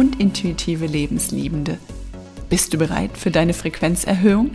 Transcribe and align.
und 0.00 0.18
intuitive 0.18 0.86
Lebensliebende. 0.86 1.76
Bist 2.48 2.72
du 2.72 2.78
bereit 2.78 3.18
für 3.18 3.30
deine 3.30 3.52
Frequenzerhöhung? 3.52 4.52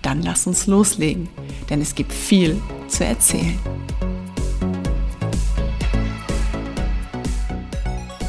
Dann 0.00 0.22
lass 0.22 0.46
uns 0.46 0.66
loslegen, 0.66 1.28
denn 1.68 1.82
es 1.82 1.94
gibt 1.94 2.14
viel 2.14 2.58
zu 2.88 3.04
erzählen. 3.04 3.58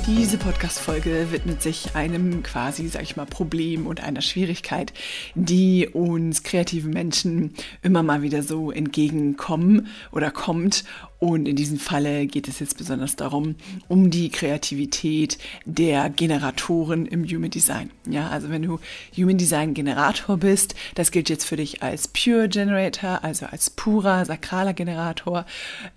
Diese 0.07 0.37
Podcast-Folge 0.37 1.27
widmet 1.31 1.61
sich 1.61 1.95
einem 1.95 2.43
quasi, 2.43 2.89
sag 2.89 3.03
ich 3.03 3.15
mal, 3.15 3.25
Problem 3.25 3.87
und 3.87 4.03
einer 4.03 4.19
Schwierigkeit, 4.19 4.91
die 5.35 5.87
uns 5.87 6.43
kreative 6.43 6.89
Menschen 6.89 7.53
immer 7.81 8.03
mal 8.03 8.21
wieder 8.23 8.43
so 8.43 8.71
entgegenkommen 8.71 9.87
oder 10.11 10.29
kommt 10.29 10.83
und 11.21 11.47
in 11.47 11.55
diesem 11.55 11.77
Falle 11.77 12.25
geht 12.25 12.47
es 12.47 12.57
jetzt 12.59 12.79
besonders 12.79 13.15
darum, 13.15 13.53
um 13.87 14.09
die 14.09 14.29
Kreativität 14.29 15.37
der 15.65 16.09
Generatoren 16.09 17.05
im 17.05 17.25
Human 17.25 17.51
Design. 17.51 17.91
Ja, 18.09 18.29
also 18.29 18.49
wenn 18.49 18.63
du 18.63 18.79
Human 19.15 19.37
Design 19.37 19.75
Generator 19.75 20.37
bist, 20.37 20.73
das 20.95 21.11
gilt 21.11 21.29
jetzt 21.29 21.45
für 21.45 21.57
dich 21.57 21.83
als 21.83 22.07
Pure 22.07 22.49
Generator, 22.49 23.23
also 23.23 23.45
als 23.45 23.69
purer, 23.69 24.25
sakraler 24.25 24.73
Generator 24.73 25.45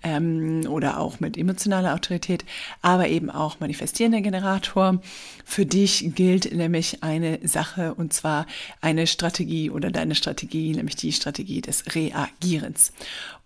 ähm, 0.03 0.61
oder 0.69 0.99
auch 0.99 1.19
mit 1.19 1.39
emotionaler 1.39 1.95
Autorität, 1.95 2.45
aber 2.83 3.07
eben 3.07 3.31
auch 3.31 3.59
manifestierender 3.59 4.21
Generator. 4.21 5.01
Für 5.43 5.65
dich 5.65 6.11
gilt 6.13 6.53
nämlich 6.53 7.01
eine 7.01 7.39
Sache 7.41 7.95
und 7.95 8.13
zwar 8.13 8.45
eine 8.79 9.07
Strategie 9.07 9.71
oder 9.71 9.89
deine 9.89 10.13
Strategie, 10.13 10.71
nämlich 10.75 10.97
die 10.97 11.11
Strategie 11.11 11.61
des 11.61 11.95
Reagierens. 11.95 12.93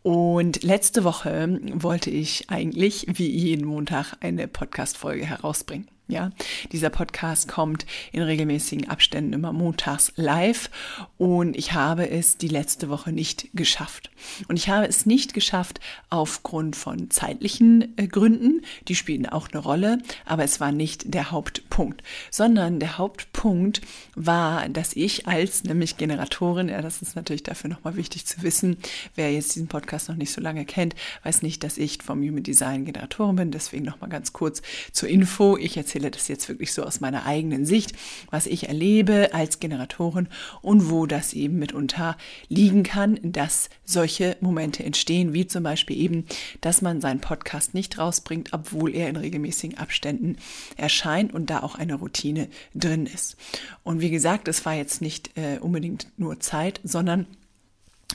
Und 0.01 0.63
letzte 0.63 1.03
Woche 1.03 1.59
wollte 1.73 2.09
ich 2.09 2.49
eigentlich 2.49 3.05
wie 3.09 3.29
jeden 3.29 3.65
Montag 3.65 4.15
eine 4.21 4.47
Podcast-Folge 4.47 5.25
herausbringen. 5.25 5.87
Ja, 6.09 6.31
dieser 6.71 6.89
Podcast 6.89 7.47
kommt 7.47 7.85
in 8.11 8.23
regelmäßigen 8.23 8.89
Abständen 8.89 9.31
immer 9.31 9.53
montags 9.53 10.11
live 10.15 10.71
und 11.19 11.55
ich 11.55 11.73
habe 11.73 12.09
es 12.09 12.35
die 12.35 12.47
letzte 12.47 12.89
Woche 12.89 13.11
nicht 13.11 13.49
geschafft. 13.53 14.09
Und 14.47 14.57
ich 14.57 14.69
habe 14.69 14.87
es 14.87 15.05
nicht 15.05 15.35
geschafft 15.35 15.79
aufgrund 16.09 16.75
von 16.75 17.11
zeitlichen 17.11 17.95
äh, 17.95 18.07
Gründen, 18.07 18.63
die 18.87 18.95
spielen 18.95 19.27
auch 19.27 19.49
eine 19.49 19.61
Rolle, 19.61 19.99
aber 20.25 20.43
es 20.43 20.59
war 20.59 20.71
nicht 20.71 21.13
der 21.13 21.29
Hauptpunkt, 21.29 22.01
sondern 22.31 22.79
der 22.79 22.97
Hauptpunkt 22.97 23.81
war, 24.15 24.67
dass 24.67 24.95
ich 24.95 25.27
als 25.27 25.63
nämlich 25.63 25.97
Generatorin, 25.97 26.69
ja, 26.69 26.81
das 26.81 27.03
ist 27.03 27.15
natürlich 27.15 27.43
dafür 27.43 27.69
nochmal 27.69 27.97
wichtig 27.97 28.25
zu 28.25 28.41
wissen, 28.41 28.77
wer 29.13 29.31
jetzt 29.31 29.53
diesen 29.53 29.67
Podcast 29.67 30.09
noch 30.09 30.15
nicht 30.15 30.33
so 30.33 30.41
lange 30.41 30.65
kennt, 30.65 30.95
weiß 31.23 31.43
nicht, 31.43 31.63
dass 31.63 31.77
ich 31.77 32.01
vom 32.01 32.23
Human 32.23 32.41
Design 32.41 32.85
Generatorin 32.85 33.35
bin, 33.35 33.51
deswegen 33.51 33.85
nochmal 33.85 34.09
ganz 34.09 34.33
kurz 34.33 34.63
zur 34.91 35.07
Info. 35.07 35.55
Ich 35.55 35.77
erzähle 35.77 35.98
erzähle 35.99 36.11
das 36.11 36.27
jetzt 36.27 36.49
wirklich 36.49 36.73
so 36.73 36.83
aus 36.83 36.99
meiner 36.99 37.25
eigenen 37.25 37.65
Sicht, 37.65 37.93
was 38.31 38.47
ich 38.47 38.67
erlebe 38.67 39.33
als 39.33 39.59
Generatorin 39.59 40.27
und 40.61 40.89
wo 40.89 41.05
das 41.05 41.33
eben 41.33 41.59
mitunter 41.59 42.17
liegen 42.47 42.83
kann, 42.83 43.19
dass 43.21 43.69
solche 43.83 44.37
Momente 44.41 44.83
entstehen, 44.83 45.33
wie 45.33 45.47
zum 45.47 45.63
Beispiel 45.63 45.97
eben, 45.97 46.25
dass 46.61 46.81
man 46.81 47.01
seinen 47.01 47.19
Podcast 47.19 47.73
nicht 47.73 47.97
rausbringt, 47.97 48.53
obwohl 48.53 48.95
er 48.95 49.09
in 49.09 49.15
regelmäßigen 49.15 49.77
Abständen 49.77 50.37
erscheint 50.77 51.33
und 51.33 51.49
da 51.49 51.61
auch 51.61 51.75
eine 51.75 51.95
Routine 51.95 52.47
drin 52.73 53.05
ist. 53.05 53.35
Und 53.83 54.01
wie 54.01 54.09
gesagt, 54.09 54.47
es 54.47 54.65
war 54.65 54.73
jetzt 54.73 55.01
nicht 55.01 55.37
äh, 55.37 55.59
unbedingt 55.59 56.07
nur 56.17 56.39
Zeit, 56.39 56.79
sondern 56.83 57.27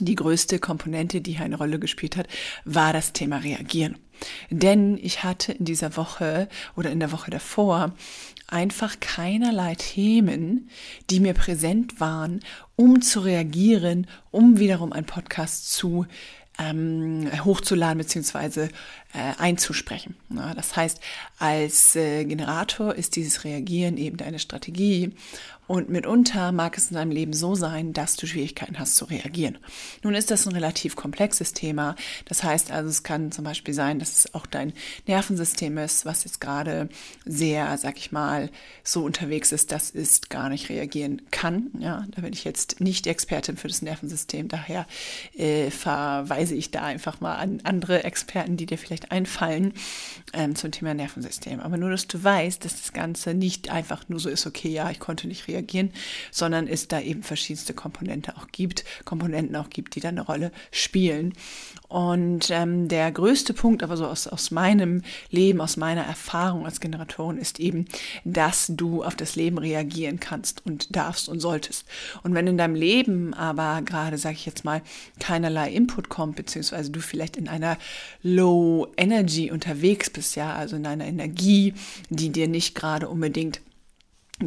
die 0.01 0.15
größte 0.15 0.59
Komponente, 0.59 1.21
die 1.21 1.37
hier 1.37 1.45
eine 1.45 1.57
Rolle 1.57 1.79
gespielt 1.79 2.17
hat, 2.17 2.27
war 2.65 2.93
das 2.93 3.13
Thema 3.13 3.39
Reagieren. 3.39 3.97
Denn 4.51 4.99
ich 5.03 5.25
hatte 5.25 5.53
in 5.53 5.65
dieser 5.65 5.97
Woche 5.97 6.49
oder 6.77 6.91
in 6.91 7.01
der 7.01 7.13
Woche 7.13 7.31
davor 7.31 7.93
einfach 8.49 9.01
keinerlei 9.01 9.75
Themen, 9.75 10.69
die 11.11 11.21
mir 11.21 11.35
präsent 11.35 12.01
waren, 12.01 12.41
um 12.77 13.03
zu 13.03 13.21
reagieren, 13.21 14.07
um 14.31 14.59
wiederum 14.59 14.93
einen 14.93 15.07
Podcast 15.07 15.73
zu 15.73 16.07
ähm, 16.59 17.29
hochzuladen 17.45 17.99
bzw. 17.99 18.69
Äh, 19.15 19.33
einzusprechen. 19.39 20.17
Ja, 20.29 20.55
das 20.55 20.75
heißt, 20.75 21.01
als 21.39 21.95
äh, 21.95 22.25
Generator 22.25 22.97
ist 22.97 23.15
dieses 23.15 23.45
Reagieren 23.45 23.97
eben 23.97 24.17
deine 24.17 24.41
Strategie 24.41 25.13
und 25.67 25.89
mitunter 25.89 26.53
mag 26.53 26.77
es 26.77 26.91
in 26.91 26.97
deinem 26.97 27.11
Leben 27.11 27.33
so 27.33 27.55
sein, 27.55 27.95
dass 27.95 28.17
du 28.17 28.27
Schwierigkeiten 28.27 28.79
hast 28.79 28.97
zu 28.97 29.07
reagieren. 29.07 29.57
Nun 30.03 30.15
ist 30.15 30.31
das 30.31 30.47
ein 30.47 30.53
relativ 30.53 30.95
komplexes 30.95 31.55
Thema. 31.55 31.97
Das 32.27 32.43
heißt 32.43 32.71
also, 32.71 32.91
es 32.91 33.03
kann 33.03 33.33
zum 33.33 33.45
Beispiel 33.45 33.73
sein, 33.73 33.99
dass 33.99 34.13
es 34.13 34.35
auch 34.35 34.45
dein 34.45 34.75
Nervensystem 35.07 35.79
ist, 35.79 36.05
was 36.05 36.25
jetzt 36.25 36.41
gerade 36.41 36.91
sehr, 37.25 37.79
sag 37.79 37.97
ich 37.97 38.13
mal, 38.13 38.51
so 38.83 39.05
unterwegs 39.05 39.53
ist, 39.53 39.73
dass 39.73 39.95
es 39.95 40.29
gar 40.29 40.51
nicht 40.51 40.69
reagieren 40.69 41.23
kann. 41.31 41.71
Ja, 41.79 42.05
da 42.15 42.21
bin 42.21 42.35
ich 42.35 42.45
jetzt 42.45 42.81
nicht 42.81 43.07
Expertin 43.07 43.57
für 43.57 43.69
das 43.69 43.81
Nervensystem. 43.81 44.49
Daher 44.49 44.87
äh, 45.35 45.71
verweise 45.71 46.55
ich 46.55 46.73
da 46.73 46.83
einfach 46.83 47.23
mal 47.23 47.37
an 47.37 47.61
andere 47.65 48.05
Experten, 48.05 48.59
die 48.59 48.67
dir 48.67 48.77
vielleicht 48.77 49.04
einfallen 49.11 49.73
ähm, 50.33 50.55
zum 50.55 50.71
Thema 50.71 50.95
Nervensystem. 50.95 51.61
Aber 51.61 51.77
nur, 51.77 51.91
dass 51.91 52.07
du 52.07 52.23
weißt, 52.23 52.65
dass 52.65 52.81
das 52.81 52.93
Ganze 52.93 53.35
nicht 53.35 53.71
einfach 53.71 54.09
nur 54.09 54.21
so 54.21 54.29
ist, 54.29 54.47
okay, 54.47 54.69
ja, 54.69 54.91
ich 54.91 55.01
konnte 55.01 55.27
nicht 55.27 55.49
reagieren 55.49 55.65
reagieren, 55.65 55.91
sondern 56.31 56.67
es 56.67 56.89
da 56.89 57.01
eben 57.01 57.23
verschiedenste 57.23 57.75
Komponente 57.75 58.37
auch 58.37 58.49
gibt, 58.53 58.85
Komponenten 59.05 59.57
auch 59.57 59.71
gibt, 59.71 59.95
die 59.95 60.01
da 60.01 60.09
eine 60.09 60.23
Rolle 60.23 60.53
spielen. 60.71 61.33
Und 61.89 62.51
ähm, 62.51 62.89
der 62.89 63.13
größte 63.13 63.55
Punkt, 63.55 63.83
aber 63.83 63.97
so 63.97 64.07
aus, 64.07 64.27
aus 64.27 64.51
meinem 64.51 65.03
Leben, 65.31 65.61
aus 65.61 65.77
meiner 65.77 66.03
Erfahrung 66.03 66.67
als 66.67 66.81
Generatorin, 66.81 67.39
ist 67.39 67.61
eben, 67.61 67.87
dass 68.25 68.67
du 68.69 69.05
auf 69.05 69.15
das 69.15 69.37
Leben 69.37 69.59
reagieren 69.59 70.19
kannst 70.19 70.67
und 70.67 70.95
darfst 70.95 71.29
und 71.29 71.41
solltest. 71.41 71.87
Und 72.23 72.35
wenn 72.35 72.47
in 72.47 72.59
deinem 72.59 72.75
Leben 72.75 73.33
aber 73.35 73.83
gerade, 73.83 74.19
sage 74.19 74.35
ich 74.35 74.47
jetzt 74.47 74.65
mal, 74.65 74.83
keinerlei 75.21 75.71
Input 75.71 76.09
kommt, 76.09 76.37
beziehungsweise 76.37 76.91
du 76.91 77.01
vielleicht 77.01 77.37
in 77.37 77.49
einer 77.49 77.77
Low 78.23 78.93
Energy 78.97 79.51
unterwegs 79.51 80.11
bist, 80.11 80.37
ja, 80.37 80.55
also 80.55 80.77
in 80.77 80.87
einer 80.87 81.07
Energie, 81.07 81.75
die 82.11 82.31
dir 82.31 82.49
nicht 82.49 82.75
gerade 82.75 83.09
unbedingt 83.09 83.61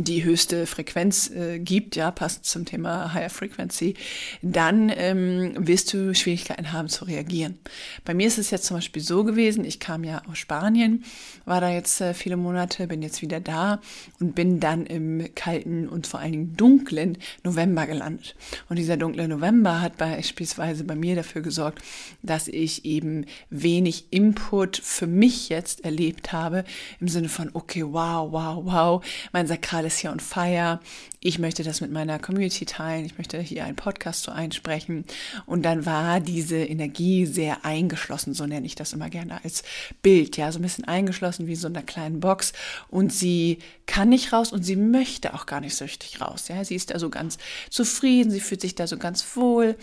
die 0.03 0.23
höchste 0.23 0.65
Frequenz 0.67 1.29
äh, 1.29 1.59
gibt, 1.59 1.95
ja, 1.95 2.11
passend 2.11 2.45
zum 2.45 2.65
Thema 2.65 3.13
Higher 3.13 3.29
Frequency, 3.29 3.95
dann 4.41 4.91
ähm, 4.95 5.53
wirst 5.57 5.93
du 5.93 6.13
Schwierigkeiten 6.13 6.71
haben 6.71 6.89
zu 6.89 7.05
reagieren. 7.05 7.57
Bei 8.05 8.13
mir 8.13 8.27
ist 8.27 8.37
es 8.37 8.51
jetzt 8.51 8.65
zum 8.65 8.77
Beispiel 8.77 9.01
so 9.01 9.23
gewesen, 9.23 9.65
ich 9.65 9.79
kam 9.79 10.03
ja 10.03 10.21
aus 10.29 10.37
Spanien, 10.37 11.03
war 11.45 11.61
da 11.61 11.69
jetzt 11.69 12.01
äh, 12.01 12.13
viele 12.13 12.37
Monate, 12.37 12.87
bin 12.87 13.01
jetzt 13.01 13.21
wieder 13.21 13.39
da 13.39 13.81
und 14.19 14.35
bin 14.35 14.59
dann 14.59 14.85
im 14.85 15.33
kalten 15.35 15.87
und 15.87 16.07
vor 16.07 16.19
allen 16.19 16.31
Dingen 16.31 16.57
dunklen 16.57 17.17
November 17.43 17.87
gelandet. 17.87 18.35
Und 18.69 18.77
dieser 18.77 18.97
dunkle 18.97 19.27
November 19.27 19.81
hat 19.81 19.97
beispielsweise 19.97 20.83
bei 20.83 20.95
mir 20.95 21.15
dafür 21.15 21.41
gesorgt, 21.41 21.81
dass 22.21 22.47
ich 22.47 22.85
eben 22.85 23.25
wenig 23.49 24.07
Input 24.11 24.77
für 24.77 25.07
mich 25.07 25.49
jetzt 25.49 25.83
erlebt 25.83 26.31
habe, 26.33 26.63
im 26.99 27.07
Sinne 27.07 27.29
von, 27.29 27.49
okay, 27.53 27.83
wow, 27.83 28.31
wow, 28.31 28.63
wow, 28.63 29.05
mein 29.31 29.47
Sakral 29.47 29.85
ist 29.87 29.99
hier 29.99 30.11
on 30.11 30.19
fire. 30.19 30.79
Ich 31.19 31.39
möchte 31.39 31.63
das 31.63 31.81
mit 31.81 31.91
meiner 31.91 32.19
Community 32.19 32.65
teilen. 32.65 33.05
Ich 33.05 33.17
möchte 33.17 33.39
hier 33.39 33.65
einen 33.65 33.75
Podcast 33.75 34.23
so 34.23 34.31
einsprechen. 34.31 35.03
Und 35.45 35.63
dann 35.63 35.85
war 35.85 36.19
diese 36.19 36.57
Energie 36.57 37.25
sehr 37.25 37.65
eingeschlossen, 37.65 38.33
so 38.33 38.45
nenne 38.45 38.65
ich 38.65 38.75
das 38.75 38.93
immer 38.93 39.09
gerne 39.09 39.43
als 39.43 39.63
Bild, 40.03 40.37
ja, 40.37 40.51
so 40.51 40.59
ein 40.59 40.61
bisschen 40.61 40.85
eingeschlossen 40.85 41.47
wie 41.47 41.55
so 41.55 41.67
in 41.67 41.75
einer 41.75 41.85
kleinen 41.85 42.19
Box. 42.19 42.53
Und 42.89 43.11
sie 43.11 43.57
kann 43.87 44.09
nicht 44.09 44.31
raus 44.31 44.51
und 44.51 44.63
sie 44.63 44.75
möchte 44.75 45.33
auch 45.33 45.45
gar 45.45 45.59
nicht 45.59 45.75
so 45.75 45.85
richtig 45.85 46.21
raus. 46.21 46.49
Ja, 46.49 46.63
sie 46.63 46.75
ist 46.75 46.91
da 46.91 46.99
so 46.99 47.09
ganz 47.09 47.37
zufrieden, 47.69 48.29
sie 48.29 48.41
fühlt 48.41 48.61
sich 48.61 48.75
da 48.75 48.85
so 48.85 48.97
ganz 48.97 49.25
wohl, 49.35 49.75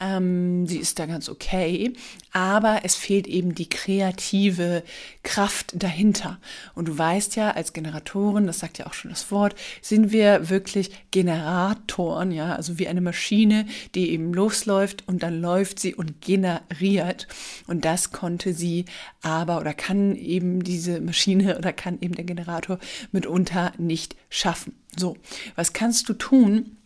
ähm, 0.00 0.66
sie 0.66 0.78
ist 0.78 0.98
da 0.98 1.06
ganz 1.06 1.28
okay. 1.28 1.92
Aber 2.32 2.80
es 2.84 2.94
fehlt 2.96 3.26
eben 3.26 3.54
die 3.54 3.68
kreative 3.68 4.82
Kraft 5.22 5.72
dahinter. 5.74 6.38
Und 6.74 6.88
du 6.88 6.98
weißt 6.98 7.36
ja, 7.36 7.52
als 7.52 7.72
Generatoren, 7.72 8.46
das 8.46 8.60
sagt 8.60 8.78
ja 8.78 8.86
auch 8.86 8.94
schon 8.94 9.10
das 9.10 9.30
Wort, 9.30 9.39
Wort, 9.40 9.54
sind 9.80 10.12
wir 10.12 10.50
wirklich 10.50 10.90
Generatoren, 11.10 12.30
ja, 12.30 12.54
also 12.54 12.78
wie 12.78 12.88
eine 12.88 13.00
Maschine, 13.00 13.66
die 13.94 14.10
eben 14.10 14.32
losläuft 14.32 15.04
und 15.08 15.22
dann 15.22 15.40
läuft 15.40 15.80
sie 15.80 15.94
und 15.94 16.20
generiert. 16.20 17.26
Und 17.66 17.84
das 17.84 18.12
konnte 18.12 18.52
sie 18.52 18.84
aber 19.22 19.58
oder 19.58 19.74
kann 19.74 20.14
eben 20.14 20.62
diese 20.62 21.00
Maschine 21.00 21.56
oder 21.58 21.72
kann 21.72 21.98
eben 22.00 22.14
der 22.14 22.24
Generator 22.24 22.78
mitunter 23.12 23.72
nicht 23.78 24.14
schaffen. 24.28 24.74
So, 24.96 25.16
was 25.56 25.72
kannst 25.72 26.08
du 26.08 26.12
tun, 26.12 26.76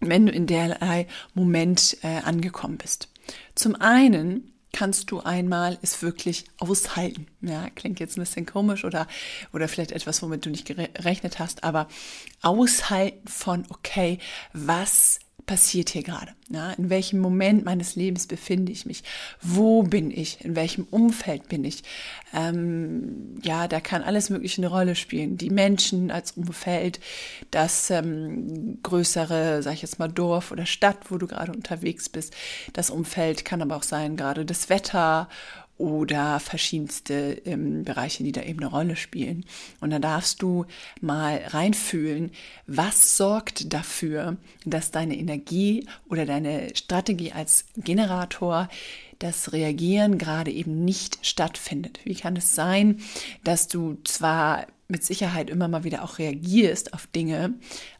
wenn 0.00 0.26
du 0.26 0.32
in 0.32 0.46
derlei 0.46 1.06
Moment 1.34 1.96
äh, 2.02 2.20
angekommen 2.22 2.78
bist? 2.78 3.08
Zum 3.54 3.74
einen 3.74 4.53
kannst 4.74 5.12
du 5.12 5.20
einmal 5.20 5.78
es 5.82 6.02
wirklich 6.02 6.44
aushalten. 6.58 7.28
Ja, 7.40 7.70
klingt 7.70 8.00
jetzt 8.00 8.18
ein 8.18 8.22
bisschen 8.22 8.44
komisch 8.44 8.84
oder, 8.84 9.06
oder 9.52 9.68
vielleicht 9.68 9.92
etwas, 9.92 10.20
womit 10.20 10.44
du 10.44 10.50
nicht 10.50 10.66
gerechnet 10.66 11.38
hast, 11.38 11.62
aber 11.62 11.86
aushalten 12.42 13.26
von, 13.28 13.64
okay, 13.70 14.18
was 14.52 15.20
passiert 15.46 15.90
hier 15.90 16.02
gerade? 16.02 16.32
Ja, 16.48 16.72
in 16.72 16.90
welchem 16.90 17.20
Moment 17.20 17.64
meines 17.64 17.96
Lebens 17.96 18.26
befinde 18.26 18.72
ich 18.72 18.86
mich? 18.86 19.02
Wo 19.40 19.82
bin 19.82 20.10
ich? 20.10 20.44
In 20.44 20.56
welchem 20.56 20.86
Umfeld 20.90 21.48
bin 21.48 21.64
ich? 21.64 21.82
Ähm, 22.32 23.36
ja, 23.42 23.68
da 23.68 23.80
kann 23.80 24.02
alles 24.02 24.30
Mögliche 24.30 24.60
eine 24.60 24.68
Rolle 24.68 24.94
spielen. 24.94 25.36
Die 25.36 25.50
Menschen 25.50 26.10
als 26.10 26.32
Umfeld, 26.32 27.00
das 27.50 27.90
ähm, 27.90 28.78
größere, 28.82 29.62
sag 29.62 29.74
ich 29.74 29.82
jetzt 29.82 29.98
mal, 29.98 30.08
Dorf 30.08 30.52
oder 30.52 30.66
Stadt, 30.66 31.10
wo 31.10 31.18
du 31.18 31.26
gerade 31.26 31.52
unterwegs 31.52 32.08
bist. 32.08 32.34
Das 32.72 32.90
Umfeld 32.90 33.44
kann 33.44 33.62
aber 33.62 33.76
auch 33.76 33.82
sein, 33.82 34.16
gerade 34.16 34.44
das 34.44 34.68
Wetter 34.68 35.28
oder 35.76 36.38
verschiedenste 36.40 37.42
ähm, 37.44 37.84
Bereiche, 37.84 38.22
die 38.22 38.32
da 38.32 38.42
eben 38.42 38.60
eine 38.60 38.70
Rolle 38.70 38.96
spielen. 38.96 39.44
Und 39.80 39.90
da 39.90 39.98
darfst 39.98 40.40
du 40.42 40.66
mal 41.00 41.36
reinfühlen, 41.48 42.30
was 42.66 43.16
sorgt 43.16 43.72
dafür, 43.72 44.36
dass 44.64 44.92
deine 44.92 45.16
Energie 45.16 45.86
oder 46.08 46.26
deine 46.26 46.74
Strategie 46.76 47.32
als 47.32 47.66
Generator 47.76 48.68
das 49.18 49.52
Reagieren 49.52 50.18
gerade 50.18 50.50
eben 50.50 50.84
nicht 50.84 51.24
stattfindet. 51.26 52.00
Wie 52.04 52.14
kann 52.14 52.36
es 52.36 52.54
sein, 52.54 53.00
dass 53.42 53.68
du 53.68 53.96
zwar 54.04 54.66
mit 54.88 55.04
Sicherheit 55.04 55.50
immer 55.50 55.68
mal 55.68 55.84
wieder 55.84 56.04
auch 56.04 56.18
reagierst 56.18 56.92
auf 56.92 57.06
Dinge, 57.06 57.54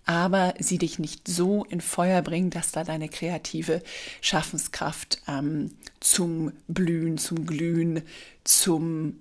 aber 0.05 0.55
sie 0.59 0.79
dich 0.79 0.99
nicht 0.99 1.27
so 1.27 1.65
in 1.65 1.81
Feuer 1.81 2.23
bringen, 2.23 2.51
dass 2.51 2.73
da 2.73 2.85
deine 2.85 3.09
kreative 3.09 3.83
Schaffenskraft 4.21 5.23
ähm, 5.27 5.71
zum 6.01 6.53
Blühen, 6.69 7.19
zum 7.19 7.47
Glühen, 7.47 8.03
zum 8.45 9.21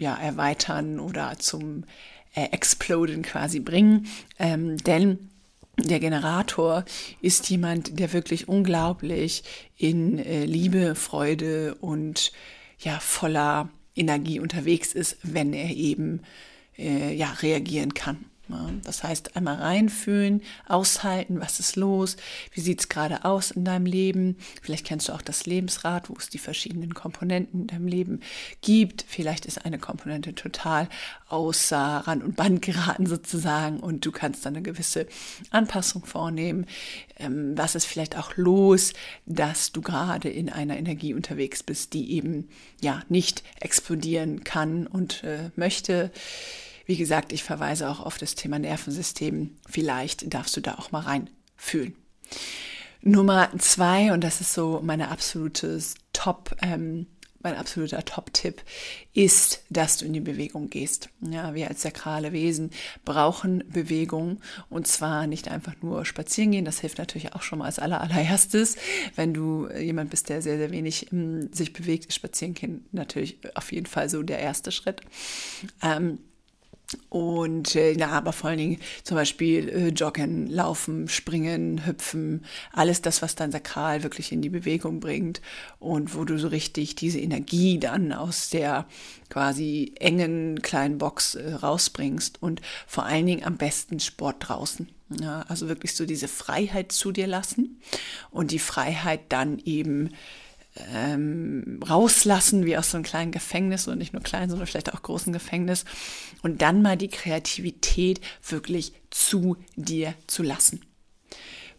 ja, 0.00 0.16
Erweitern 0.16 0.98
oder 0.98 1.38
zum 1.38 1.84
äh, 2.34 2.46
Exploden 2.46 3.22
quasi 3.22 3.60
bringen. 3.60 4.06
Ähm, 4.38 4.76
denn 4.78 5.30
der 5.78 6.00
Generator 6.00 6.84
ist 7.20 7.48
jemand, 7.50 7.98
der 7.98 8.12
wirklich 8.12 8.48
unglaublich 8.48 9.42
in 9.76 10.18
äh, 10.18 10.44
Liebe, 10.44 10.94
Freude 10.94 11.74
und 11.76 12.32
ja 12.78 12.98
voller 13.00 13.68
Energie 13.96 14.40
unterwegs 14.40 14.92
ist, 14.92 15.16
wenn 15.22 15.52
er 15.52 15.70
eben 15.70 16.22
äh, 16.78 17.14
ja, 17.14 17.32
reagieren 17.32 17.94
kann. 17.94 18.24
Das 18.82 19.02
heißt, 19.02 19.36
einmal 19.36 19.56
reinfühlen, 19.56 20.42
aushalten, 20.66 21.40
was 21.40 21.60
ist 21.60 21.76
los, 21.76 22.16
wie 22.52 22.60
sieht 22.60 22.80
es 22.80 22.88
gerade 22.88 23.24
aus 23.24 23.50
in 23.50 23.64
deinem 23.64 23.86
Leben. 23.86 24.36
Vielleicht 24.60 24.86
kennst 24.86 25.08
du 25.08 25.14
auch 25.14 25.22
das 25.22 25.46
Lebensrad, 25.46 26.10
wo 26.10 26.14
es 26.18 26.28
die 26.28 26.38
verschiedenen 26.38 26.92
Komponenten 26.92 27.62
in 27.62 27.66
deinem 27.68 27.86
Leben 27.86 28.20
gibt. 28.60 29.04
Vielleicht 29.08 29.46
ist 29.46 29.64
eine 29.64 29.78
Komponente 29.78 30.34
total 30.34 30.88
außer 31.28 31.76
Rand 32.06 32.22
und 32.22 32.36
Band 32.36 32.60
geraten 32.60 33.06
sozusagen 33.06 33.80
und 33.80 34.04
du 34.04 34.12
kannst 34.12 34.44
dann 34.44 34.54
eine 34.54 34.62
gewisse 34.62 35.06
Anpassung 35.50 36.04
vornehmen. 36.04 36.66
Ähm, 37.16 37.56
was 37.56 37.74
ist 37.74 37.86
vielleicht 37.86 38.16
auch 38.18 38.36
los, 38.36 38.92
dass 39.24 39.72
du 39.72 39.80
gerade 39.80 40.28
in 40.28 40.50
einer 40.50 40.76
Energie 40.76 41.14
unterwegs 41.14 41.62
bist, 41.62 41.94
die 41.94 42.12
eben 42.12 42.48
ja 42.80 43.02
nicht 43.08 43.42
explodieren 43.60 44.44
kann 44.44 44.86
und 44.86 45.24
äh, 45.24 45.50
möchte. 45.56 46.10
Wie 46.86 46.96
gesagt, 46.96 47.32
ich 47.32 47.42
verweise 47.42 47.88
auch 47.88 48.00
auf 48.00 48.18
das 48.18 48.34
Thema 48.34 48.58
Nervensystem. 48.58 49.56
Vielleicht 49.68 50.32
darfst 50.32 50.56
du 50.56 50.60
da 50.60 50.74
auch 50.74 50.92
mal 50.92 51.00
reinfühlen. 51.00 51.94
Nummer 53.02 53.50
zwei, 53.58 54.12
und 54.12 54.24
das 54.24 54.40
ist 54.40 54.54
so 54.54 54.80
meine 54.82 55.10
absolute 55.10 55.78
Top, 56.12 56.56
ähm, 56.62 57.06
mein 57.44 57.56
absoluter 57.56 58.02
Top-Tipp 58.02 58.62
ist, 59.12 59.62
dass 59.68 59.98
du 59.98 60.06
in 60.06 60.14
die 60.14 60.20
Bewegung 60.20 60.70
gehst. 60.70 61.10
Ja, 61.20 61.54
wir 61.54 61.68
als 61.68 61.82
sakrale 61.82 62.32
Wesen 62.32 62.70
brauchen 63.04 63.62
Bewegung 63.70 64.40
und 64.70 64.86
zwar 64.86 65.26
nicht 65.26 65.48
einfach 65.48 65.74
nur 65.82 66.06
spazieren 66.06 66.52
gehen. 66.52 66.64
Das 66.64 66.80
hilft 66.80 66.96
natürlich 66.96 67.34
auch 67.34 67.42
schon 67.42 67.58
mal 67.58 67.66
als 67.66 67.78
aller, 67.78 68.00
allererstes. 68.00 68.76
Wenn 69.14 69.34
du 69.34 69.68
jemand 69.68 70.08
bist, 70.08 70.30
der 70.30 70.40
sehr, 70.40 70.56
sehr 70.56 70.70
wenig 70.70 71.12
ähm, 71.12 71.52
sich 71.52 71.74
bewegt, 71.74 72.06
ist 72.06 72.14
spazieren 72.14 72.54
gehen 72.54 72.86
natürlich 72.92 73.38
auf 73.54 73.70
jeden 73.70 73.86
Fall 73.86 74.08
so 74.08 74.22
der 74.22 74.38
erste 74.38 74.72
Schritt. 74.72 75.02
Ähm, 75.82 76.20
und 77.08 77.76
äh, 77.76 77.92
ja, 77.92 78.08
aber 78.08 78.32
vor 78.32 78.50
allen 78.50 78.58
Dingen 78.58 78.80
zum 79.02 79.16
Beispiel 79.16 79.68
äh, 79.68 79.88
Joggen, 79.88 80.46
Laufen, 80.48 81.08
Springen, 81.08 81.86
Hüpfen, 81.86 82.44
alles 82.72 83.02
das, 83.02 83.22
was 83.22 83.34
dann 83.34 83.52
sakral 83.52 84.02
wirklich 84.02 84.32
in 84.32 84.42
die 84.42 84.48
Bewegung 84.48 85.00
bringt 85.00 85.40
und 85.78 86.14
wo 86.14 86.24
du 86.24 86.38
so 86.38 86.48
richtig 86.48 86.94
diese 86.96 87.20
Energie 87.20 87.78
dann 87.78 88.12
aus 88.12 88.50
der 88.50 88.86
quasi 89.28 89.92
engen 89.98 90.62
kleinen 90.62 90.98
Box 90.98 91.34
äh, 91.34 91.54
rausbringst 91.54 92.42
und 92.42 92.60
vor 92.86 93.04
allen 93.04 93.26
Dingen 93.26 93.44
am 93.44 93.56
besten 93.56 94.00
Sport 94.00 94.36
draußen. 94.40 94.88
Ja, 95.20 95.42
also 95.48 95.68
wirklich 95.68 95.94
so 95.94 96.06
diese 96.06 96.28
Freiheit 96.28 96.90
zu 96.90 97.12
dir 97.12 97.26
lassen 97.26 97.80
und 98.30 98.50
die 98.50 98.58
Freiheit 98.58 99.20
dann 99.28 99.58
eben 99.58 100.10
ähm, 100.92 101.80
rauslassen, 101.88 102.66
wie 102.66 102.76
aus 102.76 102.90
so 102.90 102.96
einem 102.96 103.04
kleinen 103.04 103.32
Gefängnis 103.32 103.86
und 103.86 103.98
nicht 103.98 104.12
nur 104.12 104.22
klein, 104.22 104.50
sondern 104.50 104.66
vielleicht 104.66 104.92
auch 104.92 105.02
großen 105.02 105.32
Gefängnis 105.32 105.84
und 106.42 106.62
dann 106.62 106.82
mal 106.82 106.96
die 106.96 107.08
Kreativität 107.08 108.20
wirklich 108.46 108.92
zu 109.10 109.56
dir 109.76 110.14
zu 110.26 110.42
lassen. 110.42 110.80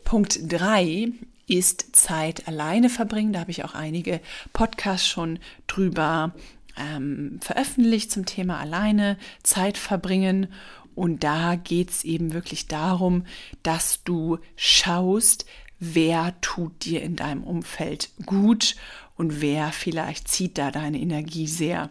Punkt 0.03 0.39
drei 0.47 1.09
ist 1.47 1.95
Zeit 1.95 2.47
alleine 2.47 2.89
verbringen. 2.89 3.33
Da 3.33 3.41
habe 3.41 3.51
ich 3.51 3.65
auch 3.65 3.75
einige 3.75 4.21
Podcasts 4.53 5.07
schon 5.07 5.39
drüber 5.67 6.33
ähm, 6.77 7.39
veröffentlicht 7.41 8.11
zum 8.11 8.25
Thema 8.25 8.59
alleine 8.59 9.17
Zeit 9.43 9.77
verbringen. 9.77 10.47
Und 10.95 11.23
da 11.23 11.55
geht 11.55 11.89
es 11.89 12.03
eben 12.03 12.33
wirklich 12.33 12.67
darum, 12.67 13.25
dass 13.63 14.03
du 14.03 14.39
schaust, 14.55 15.45
wer 15.79 16.39
tut 16.41 16.85
dir 16.85 17.01
in 17.01 17.15
deinem 17.15 17.43
Umfeld 17.43 18.09
gut 18.25 18.75
und 19.15 19.41
wer 19.41 19.71
vielleicht 19.71 20.27
zieht 20.27 20.57
da 20.57 20.71
deine 20.71 20.99
Energie 20.99 21.47
sehr 21.47 21.89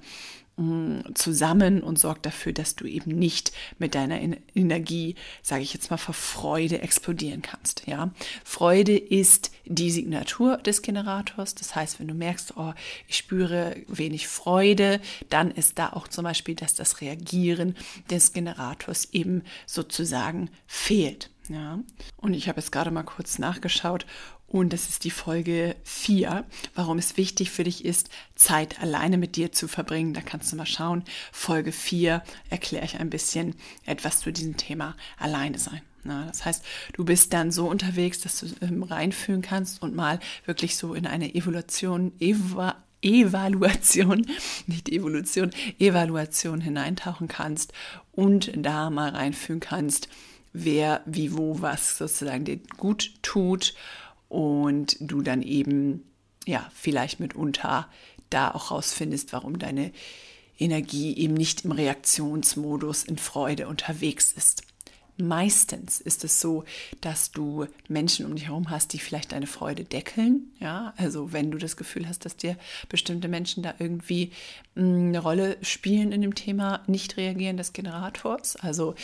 mm, 0.57 1.15
zusammen 1.15 1.83
und 1.83 1.99
sorgt 1.99 2.27
dafür, 2.27 2.53
dass 2.53 2.77
du 2.77 2.85
eben 2.85 3.13
nicht 3.13 3.53
mit 3.79 3.95
deiner 3.95 4.21
Energie, 4.55 5.15
sage 5.43 5.63
ich 5.63 5.73
jetzt 5.73 5.91
mal, 5.91 5.97
vor 5.97 6.15
Freude 6.15 6.83
explodieren 6.83 7.41
kannst. 7.41 7.87
Ja, 7.87 8.13
Freude 8.45 8.97
ist 8.97 9.53
die 9.65 9.91
Signatur 9.91 10.59
des 10.59 10.83
Generators. 10.83 11.55
Das 11.55 11.75
heißt, 11.75 11.99
wenn 11.99 12.09
du 12.09 12.15
merkst, 12.15 12.57
oh, 12.57 12.75
ich 13.09 13.17
spüre 13.17 13.77
wenig 13.89 14.29
Freude, 14.29 15.01
dann 15.31 15.51
ist 15.51 15.79
da 15.79 15.95
auch 15.95 16.09
zum 16.09 16.25
Beispiel, 16.25 16.55
dass 16.55 16.75
das 16.75 17.01
Reagieren 17.01 17.75
des 18.11 18.33
Generators 18.35 19.09
eben 19.13 19.43
sozusagen 19.67 20.51
fehlt. 20.67 21.31
Ja, 21.49 21.79
und 22.17 22.33
ich 22.33 22.49
habe 22.49 22.61
jetzt 22.61 22.73
gerade 22.73 22.91
mal 22.91 23.03
kurz 23.03 23.39
nachgeschaut 23.39 24.07
und 24.47 24.73
das 24.73 24.89
ist 24.89 25.05
die 25.05 25.11
Folge 25.11 25.75
4, 25.85 26.45
warum 26.75 26.99
es 26.99 27.17
wichtig 27.17 27.51
für 27.51 27.65
dich 27.65 27.85
ist, 27.85 28.09
Zeit 28.35 28.81
alleine 28.81 29.19
mit 29.19 29.37
dir 29.37 29.53
zu 29.53 29.69
verbringen. 29.69 30.15
Da 30.15 30.21
kannst 30.21 30.53
du 30.53 30.57
mal 30.57 30.65
schauen. 30.65 31.03
Folge 31.33 31.73
4 31.73 32.23
erkläre 32.51 32.85
ich 32.85 32.99
ein 32.99 33.11
bisschen 33.11 33.57
etwas 33.85 34.21
zu 34.21 34.33
diesem 34.33 34.57
Thema 34.57 34.97
alleine 35.19 35.59
sein. 35.59 35.83
Na, 36.05 36.27
das 36.27 36.45
heißt, 36.45 36.65
du 36.93 37.05
bist 37.05 37.33
dann 37.33 37.51
so 37.51 37.67
unterwegs, 37.67 38.21
dass 38.21 38.41
du 38.41 38.47
ähm, 38.61 38.83
reinfühlen 38.83 39.43
kannst 39.43 39.83
und 39.83 39.95
mal 39.95 40.21
wirklich 40.45 40.77
so 40.77 40.95
in 40.95 41.07
eine 41.07 41.35
Evolution, 41.35 42.13
Eva, 42.21 42.77
Evaluation, 43.03 44.27
nicht 44.67 44.89
Evolution, 44.89 45.51
Evaluation 45.79 46.61
hineintauchen 46.61 47.27
kannst 47.27 47.73
und 48.13 48.53
da 48.55 48.91
mal 48.91 49.11
reinfühlen 49.11 49.61
kannst, 49.61 50.09
wer, 50.55 51.03
wie, 51.05 51.37
wo, 51.37 51.61
was 51.61 51.99
sozusagen 51.99 52.47
dir 52.47 52.59
gut 52.79 53.13
tut 53.21 53.75
und 54.29 54.97
du 55.01 55.21
dann 55.21 55.43
eben, 55.43 56.05
ja, 56.47 56.71
vielleicht 56.75 57.21
mitunter 57.21 57.89
da 58.31 58.53
auch 58.53 58.71
rausfindest, 58.71 59.33
warum 59.35 59.59
deine 59.59 59.93
Energie 60.59 61.17
eben 61.17 61.35
nicht 61.35 61.65
im 61.65 61.73
Reaktionsmodus 61.73 63.05
in 63.05 63.19
Freude 63.19 63.69
unterwegs 63.69 64.33
ist. 64.33 64.63
Meistens 65.17 66.01
ist 66.01 66.25
es 66.25 66.41
so, 66.41 66.65
dass 67.01 67.31
du 67.31 67.67
Menschen 67.89 68.27
um 68.27 68.35
dich 68.35 68.47
herum 68.47 68.71
hast, 68.71 68.93
die 68.93 68.99
vielleicht 68.99 69.31
deine 69.31 69.47
Freude 69.47 69.85
deckeln. 69.85 70.53
Ja, 70.59 70.93
also 70.97 71.33
wenn 71.33 71.53
du 71.53 71.59
das 71.59 71.77
Gefühl 71.77 72.09
hast, 72.09 72.25
dass 72.25 72.37
dir 72.37 72.57
bestimmte 72.89 73.29
Menschen 73.29 73.63
da 73.63 73.75
irgendwie 73.79 74.33
mm, 74.75 75.09
eine 75.09 75.19
Rolle 75.21 75.57
spielen 75.63 76.11
in 76.11 76.21
dem 76.21 76.35
Thema 76.35 76.83
nicht 76.89 77.17
reagieren 77.17 77.57
des 77.57 77.73
Generators. 77.73 78.57
Also 78.57 78.97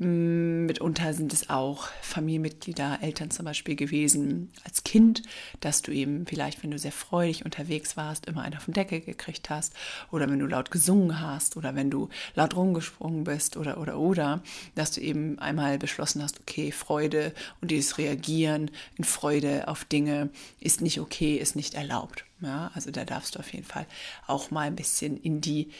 mitunter 0.00 1.12
sind 1.12 1.32
es 1.34 1.50
auch 1.50 1.88
Familienmitglieder, 2.00 3.00
Eltern 3.02 3.30
zum 3.30 3.44
Beispiel 3.44 3.76
gewesen 3.76 4.50
als 4.64 4.82
Kind, 4.82 5.22
dass 5.60 5.82
du 5.82 5.92
eben 5.92 6.26
vielleicht, 6.26 6.62
wenn 6.62 6.70
du 6.70 6.78
sehr 6.78 6.92
freudig 6.92 7.44
unterwegs 7.44 7.98
warst, 7.98 8.24
immer 8.24 8.40
einen 8.40 8.56
auf 8.56 8.64
den 8.64 8.72
Deckel 8.72 9.00
gekriegt 9.00 9.50
hast 9.50 9.74
oder 10.10 10.28
wenn 10.30 10.38
du 10.38 10.46
laut 10.46 10.70
gesungen 10.70 11.20
hast 11.20 11.58
oder 11.58 11.74
wenn 11.74 11.90
du 11.90 12.08
laut 12.34 12.56
rumgesprungen 12.56 13.24
bist 13.24 13.58
oder 13.58 13.78
oder 13.78 13.98
oder, 13.98 14.42
dass 14.74 14.92
du 14.92 15.02
eben 15.02 15.38
einmal 15.38 15.76
beschlossen 15.76 16.22
hast, 16.22 16.40
okay, 16.40 16.72
Freude 16.72 17.34
und 17.60 17.70
dieses 17.70 17.98
Reagieren 17.98 18.70
in 18.96 19.04
Freude 19.04 19.68
auf 19.68 19.84
Dinge 19.84 20.30
ist 20.60 20.80
nicht 20.80 20.98
okay, 20.98 21.36
ist 21.36 21.56
nicht 21.56 21.74
erlaubt. 21.74 22.24
Ja, 22.40 22.70
also 22.74 22.90
da 22.90 23.04
darfst 23.04 23.34
du 23.34 23.38
auf 23.38 23.52
jeden 23.52 23.66
Fall 23.66 23.86
auch 24.26 24.50
mal 24.50 24.66
ein 24.66 24.76
bisschen 24.76 25.20
in 25.22 25.42
die 25.42 25.70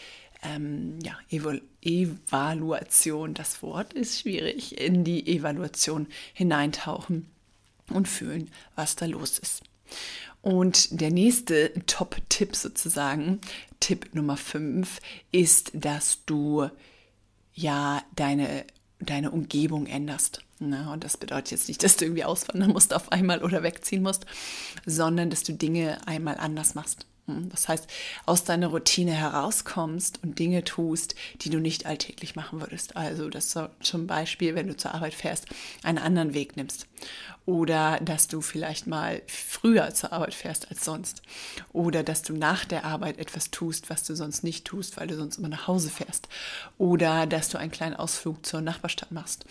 ähm, 0.43 0.99
ja, 1.03 1.19
Evalu 1.29 1.61
Evaluation, 1.83 3.35
das 3.35 3.63
Wort 3.63 3.95
ist 3.95 4.21
schwierig, 4.21 4.79
in 4.79 5.03
die 5.03 5.27
Evaluation 5.27 6.07
hineintauchen 6.35 7.27
und 7.89 8.07
fühlen, 8.07 8.51
was 8.75 8.97
da 8.97 9.07
los 9.07 9.39
ist. 9.39 9.63
Und 10.43 11.01
der 11.01 11.11
nächste 11.11 11.73
Top-Tipp 11.87 12.57
sozusagen, 12.57 13.41
Tipp 13.81 14.15
Nummer 14.15 14.37
5, 14.37 15.01
ist, 15.33 15.71
dass 15.75 16.25
du 16.25 16.69
ja 17.55 18.03
deine, 18.17 18.65
deine 19.01 19.31
Umgebung 19.31 19.87
änderst. 19.87 20.43
Na, 20.59 20.93
und 20.93 21.05
das 21.05 21.17
bedeutet 21.17 21.53
jetzt 21.53 21.69
nicht, 21.69 21.83
dass 21.83 21.97
du 21.97 22.05
irgendwie 22.05 22.25
auswandern 22.25 22.71
musst 22.73 22.93
auf 22.95 23.13
einmal 23.13 23.43
oder 23.43 23.63
wegziehen 23.63 24.03
musst, 24.03 24.27
sondern 24.85 25.31
dass 25.31 25.43
du 25.43 25.53
Dinge 25.55 26.07
einmal 26.07 26.37
anders 26.37 26.75
machst. 26.75 27.07
Das 27.51 27.69
heißt, 27.69 27.87
aus 28.27 28.45
deiner 28.45 28.69
Routine 28.69 29.13
herauskommst 29.13 30.21
und 30.23 30.39
Dinge 30.39 30.65
tust, 30.65 31.15
die 31.43 31.51
du 31.51 31.59
nicht 31.59 31.87
alltäglich 31.87 32.37
machen 32.37 32.61
würdest. 32.61 32.97
Also, 32.97 33.29
dass 33.29 33.53
du 33.53 33.71
zum 33.81 34.07
Beispiel, 34.07 34.55
wenn 34.55 34.69
du 34.69 34.77
zur 34.77 34.95
Arbeit 34.95 35.15
fährst, 35.15 35.47
einen 35.83 35.99
anderen 35.99 36.35
Weg 36.35 36.57
nimmst. 36.57 36.87
Oder 37.47 37.99
dass 38.01 38.29
du 38.29 38.43
vielleicht 38.43 38.87
mal 38.87 39.23
früher 39.27 39.93
zur 39.95 40.13
Arbeit 40.13 40.35
fährst 40.35 40.71
als 40.71 40.85
sonst. 40.85 41.23
Oder 41.73 42.03
dass 42.03 42.23
du 42.23 42.35
nach 42.35 42.65
der 42.65 42.85
Arbeit 42.85 43.19
etwas 43.19 43.51
tust, 43.51 43.91
was 43.91 44.05
du 44.05 44.15
sonst 44.15 44.45
nicht 44.45 44.67
tust, 44.67 44.97
weil 44.97 45.09
du 45.09 45.17
sonst 45.17 45.39
immer 45.39 45.49
nach 45.49 45.67
Hause 45.67 45.91
fährst. 45.91 46.29
Oder 46.79 47.27
dass 47.27 47.49
du 47.49 47.59
einen 47.59 47.71
kleinen 47.71 47.97
Ausflug 47.97 48.45
zur 48.45 48.61
Nachbarstadt 48.61 49.11
machst 49.11 49.47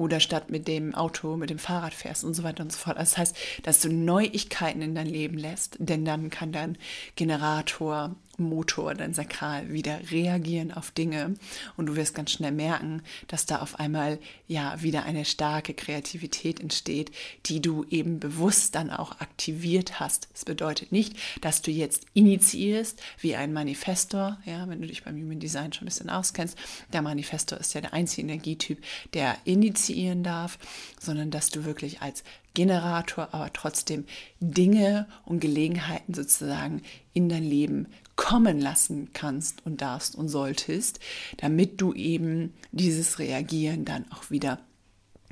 oder 0.00 0.18
statt 0.18 0.50
mit 0.50 0.66
dem 0.66 0.94
Auto, 0.94 1.36
mit 1.36 1.50
dem 1.50 1.58
Fahrrad 1.58 1.92
fährst 1.92 2.24
und 2.24 2.32
so 2.32 2.42
weiter 2.42 2.62
und 2.62 2.72
so 2.72 2.78
fort. 2.78 2.96
Also 2.96 3.10
das 3.10 3.18
heißt, 3.18 3.36
dass 3.64 3.80
du 3.80 3.90
Neuigkeiten 3.90 4.80
in 4.80 4.94
dein 4.94 5.06
Leben 5.06 5.36
lässt, 5.36 5.76
denn 5.78 6.06
dann 6.06 6.30
kann 6.30 6.52
dein 6.52 6.78
Generator 7.16 8.16
Motor, 8.40 8.94
dein 8.94 9.14
Sakral 9.14 9.72
wieder 9.72 10.00
reagieren 10.10 10.72
auf 10.72 10.90
Dinge 10.90 11.34
und 11.76 11.86
du 11.86 11.96
wirst 11.96 12.14
ganz 12.14 12.32
schnell 12.32 12.52
merken, 12.52 13.02
dass 13.28 13.46
da 13.46 13.60
auf 13.60 13.78
einmal 13.78 14.18
ja 14.48 14.82
wieder 14.82 15.04
eine 15.04 15.24
starke 15.24 15.74
Kreativität 15.74 16.60
entsteht, 16.60 17.12
die 17.46 17.60
du 17.60 17.84
eben 17.90 18.20
bewusst 18.20 18.74
dann 18.74 18.90
auch 18.90 19.20
aktiviert 19.20 20.00
hast. 20.00 20.28
Das 20.32 20.44
bedeutet 20.44 20.92
nicht, 20.92 21.16
dass 21.40 21.62
du 21.62 21.70
jetzt 21.70 22.06
initiierst 22.14 23.00
wie 23.20 23.36
ein 23.36 23.52
Manifestor, 23.52 24.38
ja, 24.44 24.68
wenn 24.68 24.80
du 24.80 24.88
dich 24.88 25.04
beim 25.04 25.16
Human 25.16 25.40
Design 25.40 25.72
schon 25.72 25.84
ein 25.84 25.90
bisschen 25.90 26.10
auskennst. 26.10 26.56
Der 26.92 27.02
Manifestor 27.02 27.58
ist 27.58 27.74
ja 27.74 27.80
der 27.80 27.92
einzige 27.92 28.22
Energietyp, 28.22 28.82
der 29.14 29.36
initiieren 29.44 30.22
darf, 30.22 30.58
sondern 30.98 31.30
dass 31.30 31.50
du 31.50 31.64
wirklich 31.64 32.02
als 32.02 32.24
Generator, 32.54 33.28
aber 33.32 33.52
trotzdem 33.52 34.04
Dinge 34.40 35.06
und 35.24 35.40
Gelegenheiten 35.40 36.14
sozusagen 36.14 36.82
in 37.12 37.28
dein 37.28 37.44
Leben 37.44 37.86
kommen 38.20 38.60
lassen 38.60 39.08
kannst 39.14 39.64
und 39.64 39.80
darfst 39.80 40.14
und 40.14 40.28
solltest, 40.28 41.00
damit 41.38 41.80
du 41.80 41.94
eben 41.94 42.52
dieses 42.70 43.18
Reagieren 43.18 43.86
dann 43.86 44.04
auch 44.12 44.30
wieder 44.30 44.58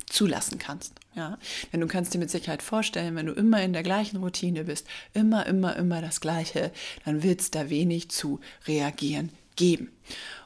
zulassen 0.07 0.57
kannst. 0.57 0.93
Ja, 1.15 1.37
denn 1.71 1.81
du 1.81 1.87
kannst 1.87 2.15
dir 2.15 2.17
mit 2.17 2.31
Sicherheit 2.31 2.63
vorstellen, 2.63 3.15
wenn 3.15 3.27
du 3.27 3.33
immer 3.33 3.61
in 3.61 3.73
der 3.73 3.83
gleichen 3.83 4.17
Routine 4.17 4.63
bist, 4.63 4.87
immer, 5.13 5.45
immer, 5.45 5.75
immer 5.75 6.01
das 6.01 6.19
Gleiche, 6.19 6.71
dann 7.05 7.21
wird 7.21 7.41
es 7.41 7.51
da 7.51 7.69
wenig 7.69 8.09
zu 8.09 8.39
reagieren 8.65 9.29
geben. 9.55 9.91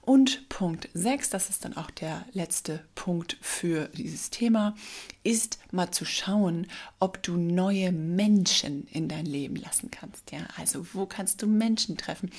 Und 0.06 0.50
Punkt 0.50 0.90
6, 0.94 1.30
das 1.30 1.50
ist 1.50 1.64
dann 1.64 1.78
auch 1.78 1.90
der 1.90 2.26
letzte 2.34 2.84
Punkt 2.94 3.38
für 3.40 3.88
dieses 3.96 4.30
Thema, 4.30 4.76
ist 5.24 5.60
mal 5.72 5.92
zu 5.92 6.04
schauen, 6.04 6.68
ob 7.00 7.24
du 7.24 7.38
neue 7.38 7.94
Menschen 7.94 8.86
in 8.92 9.08
dein 9.08 9.26
Leben 9.26 9.56
lassen 9.56 9.92
kannst. 9.92 10.34
Ja, 10.34 10.40
also 10.58 10.86
wo 10.92 11.06
kannst 11.06 11.42
du 11.42 11.48
Menschen 11.48 11.96
treffen? 11.96 12.32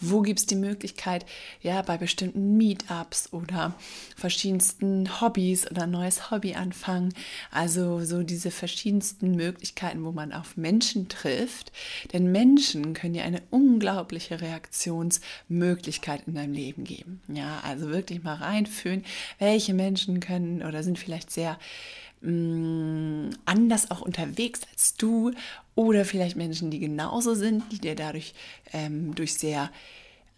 Wo 0.00 0.22
gibt 0.22 0.38
es 0.38 0.46
die 0.46 0.54
Möglichkeit, 0.56 1.26
ja, 1.60 1.82
bei 1.82 1.98
bestimmten 1.98 2.56
Meetups 2.56 3.34
oder 3.34 3.74
verschiedensten 4.16 5.20
Hobbys 5.20 5.70
oder 5.70 5.86
neues 5.86 6.30
Hobby 6.30 6.54
anfangen? 6.54 7.12
Also 7.50 8.02
so 8.02 8.22
diese 8.22 8.50
verschiedensten 8.50 9.32
Möglichkeiten, 9.32 10.04
wo 10.04 10.12
man 10.12 10.32
auf 10.32 10.56
Menschen 10.56 11.08
trifft. 11.08 11.70
Denn 12.14 12.32
Menschen 12.32 12.94
können 12.94 13.14
ja 13.14 13.24
eine 13.24 13.42
unglaubliche 13.50 14.40
Reaktionsmöglichkeit 14.40 16.22
in 16.26 16.34
deinem 16.34 16.54
Leben 16.54 16.69
geben. 16.78 17.20
Ja, 17.28 17.60
also 17.62 17.88
wirklich 17.88 18.22
mal 18.22 18.34
reinfühlen, 18.34 19.04
welche 19.38 19.74
Menschen 19.74 20.20
können 20.20 20.62
oder 20.62 20.82
sind 20.82 20.98
vielleicht 20.98 21.30
sehr 21.30 21.58
mh, 22.20 22.30
mm, 22.30 23.30
anders 23.44 23.90
auch 23.90 24.00
unterwegs 24.00 24.60
als 24.72 24.94
du 24.94 25.32
oder 25.74 26.04
vielleicht 26.04 26.36
Menschen, 26.36 26.70
die 26.70 26.78
genauso 26.78 27.34
sind, 27.34 27.64
die 27.72 27.78
dir 27.78 27.94
dadurch 27.94 28.34
ähm, 28.72 29.14
durch 29.14 29.34
sehr 29.34 29.70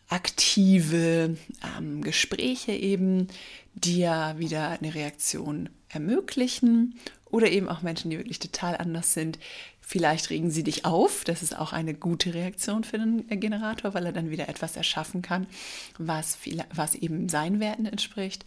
aktive 0.09 1.37
ähm, 1.79 2.03
Gespräche 2.03 2.73
eben 2.73 3.29
dir 3.75 4.35
wieder 4.39 4.69
eine 4.69 4.95
Reaktion 4.95 5.69
ermöglichen 5.89 6.99
oder 7.31 7.51
eben 7.51 7.69
auch 7.69 7.83
Menschen, 7.83 8.11
die 8.11 8.19
wirklich 8.19 8.39
total 8.39 8.77
anders 8.77 9.15
sind, 9.15 9.39
Vielleicht 9.93 10.31
regen 10.31 10.51
sie 10.51 10.63
dich 10.63 10.87
auf. 10.87 11.23
Das 11.25 11.43
ist 11.43 11.59
auch 11.59 11.75
eine 11.75 11.93
gute 11.93 12.33
Reaktion 12.33 12.83
für 12.83 12.99
den 12.99 13.27
Generator, 13.29 13.93
weil 13.93 14.07
er 14.07 14.13
dann 14.13 14.31
wieder 14.31 14.49
etwas 14.49 14.77
erschaffen 14.77 15.21
kann, 15.21 15.47
was, 15.99 16.35
viel, 16.35 16.65
was 16.73 16.95
eben 16.95 17.29
seinen 17.29 17.61
Werten 17.61 17.85
entspricht. 17.85 18.47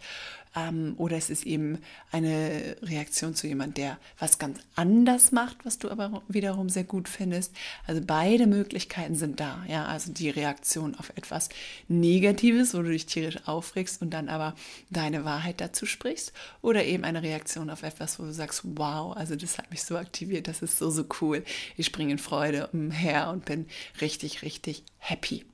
Ähm, 0.56 0.94
oder 0.96 1.16
es 1.16 1.28
ist 1.28 1.44
eben 1.44 1.78
eine 2.10 2.76
Reaktion 2.82 3.34
zu 3.34 3.46
jemand, 3.46 3.76
der 3.76 3.98
was 4.18 4.38
ganz 4.38 4.58
anders 4.74 5.30
macht, 5.30 5.64
was 5.64 5.78
du 5.78 5.90
aber 5.90 6.22
wiederum 6.28 6.70
sehr 6.70 6.84
gut 6.84 7.08
findest. 7.08 7.54
Also 7.86 8.00
beide 8.04 8.46
Möglichkeiten 8.46 9.14
sind 9.14 9.38
da. 9.38 9.64
Ja, 9.68 9.84
also 9.84 10.12
die 10.12 10.30
Reaktion 10.30 10.94
auf 10.94 11.10
etwas 11.14 11.50
Negatives, 11.88 12.74
wo 12.74 12.78
du 12.78 12.90
dich 12.90 13.06
tierisch 13.06 13.38
aufregst 13.46 14.00
und 14.00 14.10
dann 14.10 14.30
aber 14.30 14.54
deine 14.90 15.24
Wahrheit 15.24 15.60
dazu 15.60 15.84
sprichst. 15.84 16.32
Oder 16.62 16.84
eben 16.84 17.04
eine 17.04 17.22
Reaktion 17.22 17.68
auf 17.68 17.82
etwas, 17.82 18.18
wo 18.18 18.24
du 18.24 18.32
sagst, 18.32 18.62
wow, 18.64 19.14
also 19.14 19.36
das 19.36 19.58
hat 19.58 19.70
mich 19.70 19.82
so 19.82 19.96
aktiviert, 19.96 20.48
das 20.48 20.62
ist 20.62 20.78
so, 20.78 20.90
so 20.90 21.04
cool. 21.20 21.44
Ich 21.76 21.86
springe 21.86 22.12
in 22.12 22.18
Freude 22.18 22.68
umher 22.72 23.28
und 23.30 23.44
bin 23.44 23.66
richtig, 24.00 24.42
richtig 24.42 24.84
happy 24.98 25.44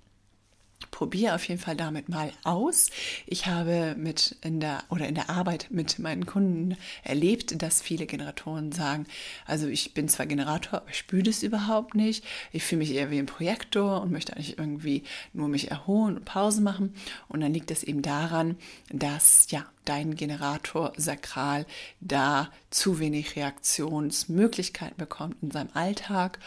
probiere 0.92 1.34
auf 1.34 1.48
jeden 1.48 1.60
Fall 1.60 1.74
damit 1.74 2.08
mal 2.08 2.32
aus. 2.44 2.90
Ich 3.26 3.46
habe 3.46 3.96
mit 3.98 4.36
in 4.42 4.60
der 4.60 4.84
oder 4.90 5.08
in 5.08 5.16
der 5.16 5.30
Arbeit 5.30 5.66
mit 5.70 5.98
meinen 5.98 6.26
Kunden 6.26 6.76
erlebt, 7.02 7.60
dass 7.60 7.82
viele 7.82 8.06
Generatoren 8.06 8.70
sagen, 8.70 9.06
also 9.44 9.66
ich 9.66 9.94
bin 9.94 10.08
zwar 10.08 10.26
Generator, 10.26 10.82
aber 10.82 10.90
ich 10.90 10.98
spüre 10.98 11.24
das 11.24 11.42
überhaupt 11.42 11.96
nicht. 11.96 12.24
Ich 12.52 12.62
fühle 12.62 12.80
mich 12.80 12.92
eher 12.92 13.10
wie 13.10 13.18
ein 13.18 13.26
Projektor 13.26 14.02
und 14.02 14.12
möchte 14.12 14.34
eigentlich 14.34 14.58
irgendwie 14.58 15.02
nur 15.32 15.48
mich 15.48 15.70
erholen 15.72 16.18
und 16.18 16.24
Pause 16.24 16.60
machen. 16.60 16.94
Und 17.26 17.40
dann 17.40 17.54
liegt 17.54 17.72
es 17.72 17.82
eben 17.82 18.02
daran, 18.02 18.56
dass 18.90 19.50
ja 19.50 19.64
dein 19.86 20.14
Generator 20.14 20.92
sakral 20.96 21.66
da 22.00 22.50
zu 22.70 23.00
wenig 23.00 23.34
Reaktionsmöglichkeiten 23.34 24.98
bekommt 24.98 25.36
in 25.42 25.50
seinem 25.50 25.70
Alltag 25.72 26.38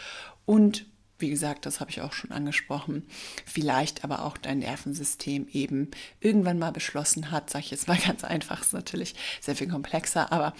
und 0.46 0.86
wie 1.18 1.30
gesagt, 1.30 1.66
das 1.66 1.80
habe 1.80 1.90
ich 1.90 2.00
auch 2.00 2.12
schon 2.12 2.32
angesprochen, 2.32 3.06
vielleicht 3.44 4.04
aber 4.04 4.24
auch 4.24 4.36
dein 4.36 4.58
Nervensystem 4.58 5.48
eben 5.52 5.90
irgendwann 6.20 6.58
mal 6.58 6.72
beschlossen 6.72 7.30
hat, 7.30 7.50
sage 7.50 7.64
ich 7.64 7.70
jetzt 7.70 7.88
mal 7.88 7.98
ganz 8.06 8.24
einfach, 8.24 8.60
ist 8.60 8.72
natürlich 8.72 9.14
sehr 9.40 9.56
viel 9.56 9.68
komplexer, 9.68 10.32
aber 10.32 10.54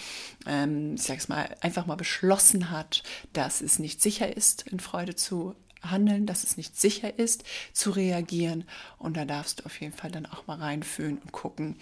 ähm, 0.46 0.94
ich 0.94 1.02
sage 1.02 1.18
es 1.18 1.28
mal, 1.28 1.54
einfach 1.60 1.86
mal 1.86 1.96
beschlossen 1.96 2.70
hat, 2.70 3.02
dass 3.32 3.60
es 3.60 3.78
nicht 3.78 4.00
sicher 4.00 4.36
ist, 4.36 4.62
in 4.62 4.80
Freude 4.80 5.14
zu 5.14 5.54
handeln, 5.90 6.26
dass 6.26 6.44
es 6.44 6.56
nicht 6.56 6.78
sicher 6.78 7.18
ist, 7.18 7.44
zu 7.72 7.90
reagieren. 7.90 8.64
Und 8.98 9.16
da 9.16 9.24
darfst 9.24 9.60
du 9.60 9.66
auf 9.66 9.80
jeden 9.80 9.92
Fall 9.92 10.10
dann 10.10 10.26
auch 10.26 10.46
mal 10.46 10.58
reinfühlen 10.58 11.18
und 11.18 11.32
gucken, 11.32 11.76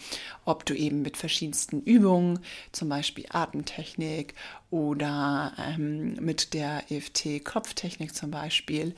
ob 0.44 0.64
du 0.66 0.74
eben 0.74 1.02
mit 1.02 1.16
verschiedensten 1.16 1.80
Übungen, 1.82 2.40
zum 2.72 2.88
Beispiel 2.88 3.26
Atemtechnik 3.30 4.34
oder 4.70 5.52
ähm, 5.58 6.14
mit 6.14 6.52
der 6.52 6.90
EFT-Kopftechnik 6.90 8.14
zum 8.14 8.30
Beispiel, 8.30 8.94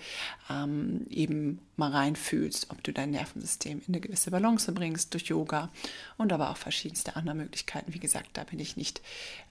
ähm, 0.48 1.06
eben 1.10 1.60
mal 1.76 1.90
reinfühlst, 1.90 2.70
ob 2.70 2.82
du 2.82 2.92
dein 2.92 3.10
Nervensystem 3.10 3.82
in 3.86 3.94
eine 3.94 4.00
gewisse 4.00 4.30
Balance 4.30 4.72
bringst 4.72 5.12
durch 5.12 5.26
Yoga 5.26 5.70
und 6.16 6.32
aber 6.32 6.50
auch 6.50 6.56
verschiedenste 6.56 7.16
andere 7.16 7.34
Möglichkeiten. 7.34 7.92
Wie 7.92 7.98
gesagt, 7.98 8.30
da 8.34 8.44
bin 8.44 8.58
ich 8.58 8.76
nicht 8.76 9.02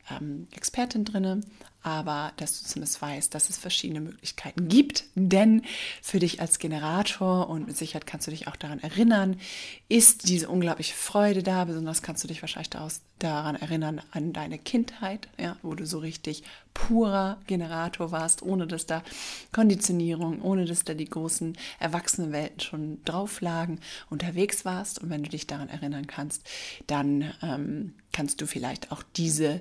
ähm, 0.09 0.47
Expertin 0.55 1.05
drinne, 1.05 1.41
aber 1.85 2.33
dass 2.37 2.59
du 2.59 2.67
zumindest 2.67 2.99
weißt, 2.99 3.35
dass 3.35 3.51
es 3.51 3.59
verschiedene 3.59 4.01
Möglichkeiten 4.01 4.67
gibt, 4.67 5.03
denn 5.13 5.61
für 6.01 6.17
dich 6.17 6.41
als 6.41 6.57
Generator 6.57 7.47
und 7.47 7.67
mit 7.67 7.77
Sicherheit 7.77 8.07
kannst 8.07 8.25
du 8.25 8.31
dich 8.31 8.47
auch 8.47 8.55
daran 8.55 8.79
erinnern, 8.79 9.39
ist 9.87 10.27
diese 10.27 10.49
unglaubliche 10.49 10.95
Freude 10.95 11.43
da. 11.43 11.63
Besonders 11.63 12.01
kannst 12.01 12.23
du 12.23 12.27
dich 12.27 12.41
wahrscheinlich 12.41 12.71
daran 13.19 13.55
erinnern 13.55 14.01
an 14.09 14.33
deine 14.33 14.57
Kindheit, 14.57 15.29
ja, 15.37 15.57
wo 15.61 15.75
du 15.75 15.85
so 15.85 15.99
richtig 15.99 16.41
purer 16.73 17.37
Generator 17.45 18.11
warst, 18.11 18.41
ohne 18.41 18.65
dass 18.65 18.87
da 18.87 19.03
Konditionierung, 19.51 20.41
ohne 20.41 20.65
dass 20.65 20.85
da 20.85 20.95
die 20.95 21.05
großen 21.05 21.55
Erwachsenenwelten 21.79 22.61
schon 22.61 23.03
drauf 23.05 23.41
lagen, 23.41 23.79
unterwegs 24.09 24.65
warst. 24.65 25.03
Und 25.03 25.11
wenn 25.11 25.21
du 25.21 25.29
dich 25.29 25.45
daran 25.45 25.69
erinnern 25.69 26.07
kannst, 26.07 26.49
dann 26.87 27.31
ähm, 27.43 27.93
kannst 28.15 28.39
du 28.39 28.47
vielleicht 28.47 28.93
auch 28.93 29.03
diese 29.17 29.59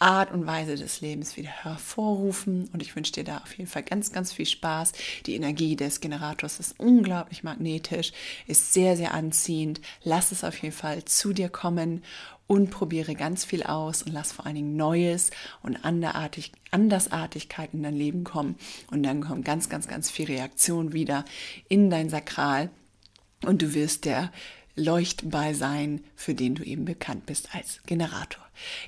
Art 0.00 0.32
und 0.32 0.44
Weise 0.44 0.74
des 0.74 1.00
Lebens 1.00 1.36
wieder 1.36 1.50
hervorrufen. 1.50 2.68
Und 2.72 2.82
ich 2.82 2.96
wünsche 2.96 3.12
dir 3.12 3.22
da 3.22 3.38
auf 3.38 3.56
jeden 3.56 3.70
Fall 3.70 3.84
ganz, 3.84 4.10
ganz 4.10 4.32
viel 4.32 4.46
Spaß. 4.46 4.90
Die 5.26 5.36
Energie 5.36 5.76
des 5.76 6.00
Generators 6.00 6.58
ist 6.58 6.80
unglaublich 6.80 7.44
magnetisch, 7.44 8.12
ist 8.48 8.72
sehr, 8.72 8.96
sehr 8.96 9.14
anziehend. 9.14 9.80
Lass 10.02 10.32
es 10.32 10.42
auf 10.42 10.60
jeden 10.60 10.74
Fall 10.74 11.04
zu 11.04 11.32
dir 11.32 11.48
kommen 11.48 12.02
und 12.48 12.70
probiere 12.70 13.14
ganz 13.14 13.44
viel 13.44 13.62
aus 13.62 14.02
und 14.02 14.12
lass 14.12 14.32
vor 14.32 14.46
allen 14.46 14.56
Dingen 14.56 14.76
Neues 14.76 15.30
und 15.62 15.84
Anderartig, 15.84 16.50
Andersartigkeit 16.72 17.72
in 17.72 17.84
dein 17.84 17.94
Leben 17.94 18.24
kommen. 18.24 18.56
Und 18.90 19.04
dann 19.04 19.22
kommt 19.22 19.44
ganz, 19.44 19.68
ganz, 19.68 19.86
ganz 19.86 20.10
viel 20.10 20.26
Reaktion 20.26 20.92
wieder 20.92 21.24
in 21.68 21.88
dein 21.88 22.10
Sakral. 22.10 22.70
Und 23.46 23.62
du 23.62 23.74
wirst 23.74 24.04
der 24.04 24.32
Leuchtball 24.76 25.54
sein, 25.54 26.00
für 26.16 26.34
den 26.34 26.54
du 26.54 26.62
eben 26.62 26.84
bekannt 26.84 27.26
bist 27.26 27.54
als 27.54 27.80
Generator. 27.86 28.42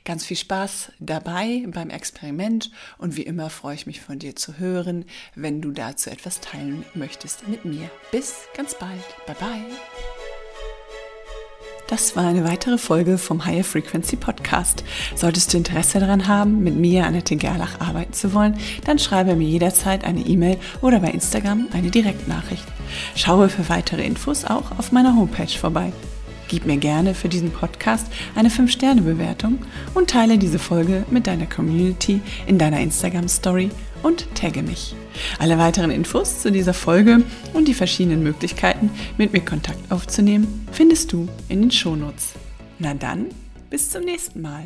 Ganz 0.04 0.24
viel 0.24 0.36
Spaß 0.36 0.92
dabei 0.98 1.64
beim 1.68 1.90
Experiment 1.90 2.70
und 2.98 3.16
wie 3.16 3.22
immer 3.22 3.50
freue 3.50 3.74
ich 3.74 3.86
mich 3.86 4.00
von 4.00 4.18
dir 4.18 4.36
zu 4.36 4.58
hören, 4.58 5.04
wenn 5.34 5.60
du 5.60 5.70
dazu 5.70 6.10
etwas 6.10 6.40
teilen 6.40 6.84
möchtest 6.94 7.48
mit 7.48 7.64
mir. 7.64 7.90
Bis 8.10 8.34
ganz 8.56 8.78
bald. 8.78 9.04
Bye 9.26 9.36
bye. 9.38 9.64
Das 11.88 12.16
war 12.16 12.26
eine 12.26 12.44
weitere 12.44 12.78
Folge 12.78 13.18
vom 13.18 13.44
Higher 13.44 13.62
Frequency 13.62 14.16
Podcast. 14.16 14.84
Solltest 15.14 15.52
du 15.52 15.58
Interesse 15.58 16.00
daran 16.00 16.26
haben, 16.26 16.64
mit 16.64 16.76
mir, 16.76 17.04
Annette 17.04 17.36
Gerlach, 17.36 17.78
arbeiten 17.78 18.14
zu 18.14 18.32
wollen, 18.32 18.58
dann 18.84 18.98
schreibe 18.98 19.36
mir 19.36 19.46
jederzeit 19.46 20.02
eine 20.02 20.20
E-Mail 20.20 20.58
oder 20.80 21.00
bei 21.00 21.10
Instagram 21.10 21.68
eine 21.72 21.90
Direktnachricht. 21.90 22.64
Schaue 23.16 23.48
für 23.48 23.68
weitere 23.68 24.04
Infos 24.04 24.44
auch 24.44 24.78
auf 24.78 24.92
meiner 24.92 25.16
Homepage 25.16 25.46
vorbei. 25.46 25.92
Gib 26.48 26.66
mir 26.66 26.76
gerne 26.76 27.14
für 27.14 27.28
diesen 27.28 27.50
Podcast 27.50 28.06
eine 28.34 28.48
5-Sterne-Bewertung 28.48 29.58
und 29.94 30.10
teile 30.10 30.38
diese 30.38 30.58
Folge 30.58 31.04
mit 31.10 31.26
deiner 31.26 31.46
Community 31.46 32.20
in 32.46 32.58
deiner 32.58 32.80
Instagram-Story 32.80 33.70
und 34.02 34.26
tagge 34.34 34.62
mich. 34.62 34.94
Alle 35.38 35.58
weiteren 35.58 35.90
Infos 35.90 36.40
zu 36.40 36.52
dieser 36.52 36.74
Folge 36.74 37.22
und 37.54 37.66
die 37.66 37.74
verschiedenen 37.74 38.22
Möglichkeiten, 38.22 38.90
mit 39.16 39.32
mir 39.32 39.40
Kontakt 39.40 39.90
aufzunehmen, 39.90 40.66
findest 40.72 41.12
du 41.12 41.28
in 41.48 41.62
den 41.62 41.70
Shownotes. 41.70 42.34
Na 42.78 42.94
dann, 42.94 43.26
bis 43.70 43.90
zum 43.90 44.04
nächsten 44.04 44.42
Mal. 44.42 44.64